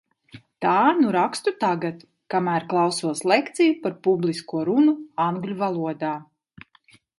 [0.65, 1.99] Tā nu rakstu tagad-
[2.35, 4.97] kamēr klausos lekciju par publisko runu
[5.29, 6.19] angļu valodā.